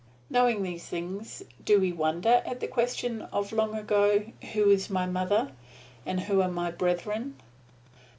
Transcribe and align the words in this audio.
Knowing 0.31 0.63
these 0.63 0.87
things, 0.87 1.43
do 1.63 1.79
we 1.79 1.91
wonder 1.91 2.41
at 2.43 2.59
the 2.59 2.67
question 2.67 3.21
of 3.31 3.51
long 3.51 3.75
ago, 3.77 4.31
"Who 4.53 4.71
is 4.71 4.89
my 4.89 5.05
mother, 5.05 5.51
and 6.07 6.21
who 6.21 6.41
are 6.41 6.49
my 6.49 6.71
brethren"? 6.71 7.35